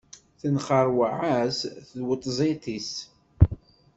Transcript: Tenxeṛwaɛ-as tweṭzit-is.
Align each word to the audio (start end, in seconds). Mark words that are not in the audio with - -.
Tenxeṛwaɛ-as 0.39 1.57
tweṭzit-is. 1.89 2.91